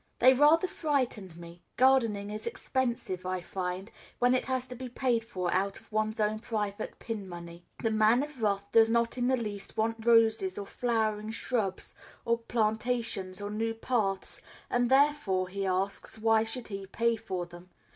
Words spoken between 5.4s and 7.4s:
out of one's own private pin